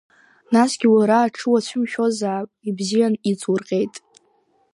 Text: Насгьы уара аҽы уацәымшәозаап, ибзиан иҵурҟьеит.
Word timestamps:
Насгьы 0.53 0.87
уара 0.95 1.17
аҽы 1.27 1.45
уацәымшәозаап, 1.51 2.47
ибзиан 2.67 3.13
иҵурҟьеит. 3.31 3.93